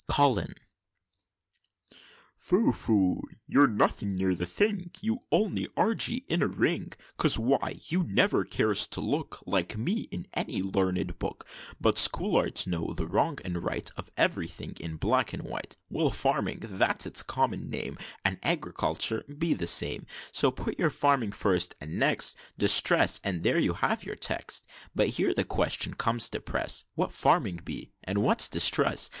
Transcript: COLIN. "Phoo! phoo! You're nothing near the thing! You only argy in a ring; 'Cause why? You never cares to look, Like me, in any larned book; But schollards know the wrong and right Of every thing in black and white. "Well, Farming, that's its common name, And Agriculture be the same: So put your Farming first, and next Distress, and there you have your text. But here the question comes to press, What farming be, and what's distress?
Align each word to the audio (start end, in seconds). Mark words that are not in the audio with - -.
COLIN. 0.09 0.55
"Phoo! 2.35 2.71
phoo! 2.71 3.21
You're 3.47 3.67
nothing 3.67 4.15
near 4.15 4.33
the 4.33 4.47
thing! 4.47 4.89
You 4.99 5.19
only 5.31 5.67
argy 5.77 6.25
in 6.27 6.41
a 6.41 6.47
ring; 6.47 6.93
'Cause 7.17 7.37
why? 7.37 7.75
You 7.85 8.01
never 8.01 8.43
cares 8.43 8.87
to 8.87 8.99
look, 8.99 9.43
Like 9.45 9.77
me, 9.77 10.07
in 10.09 10.25
any 10.33 10.63
larned 10.63 11.19
book; 11.19 11.45
But 11.79 11.97
schollards 11.99 12.65
know 12.65 12.95
the 12.95 13.05
wrong 13.05 13.37
and 13.45 13.63
right 13.63 13.87
Of 13.95 14.09
every 14.17 14.47
thing 14.47 14.73
in 14.79 14.95
black 14.95 15.33
and 15.33 15.43
white. 15.43 15.75
"Well, 15.87 16.09
Farming, 16.09 16.61
that's 16.63 17.05
its 17.05 17.21
common 17.21 17.69
name, 17.69 17.99
And 18.25 18.39
Agriculture 18.41 19.23
be 19.37 19.53
the 19.53 19.67
same: 19.67 20.07
So 20.31 20.49
put 20.49 20.79
your 20.79 20.89
Farming 20.89 21.33
first, 21.33 21.75
and 21.79 21.99
next 21.99 22.35
Distress, 22.57 23.19
and 23.23 23.43
there 23.43 23.59
you 23.59 23.73
have 23.73 24.03
your 24.03 24.15
text. 24.15 24.65
But 24.95 25.09
here 25.09 25.35
the 25.35 25.43
question 25.43 25.93
comes 25.93 26.27
to 26.31 26.39
press, 26.39 26.85
What 26.95 27.11
farming 27.11 27.59
be, 27.63 27.91
and 28.03 28.23
what's 28.23 28.49
distress? 28.49 29.07